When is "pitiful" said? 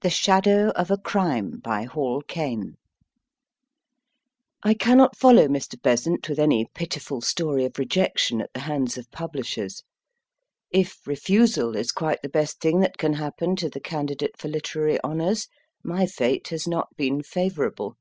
6.72-7.20